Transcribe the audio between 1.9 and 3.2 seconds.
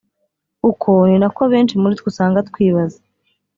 twe usanga twibaza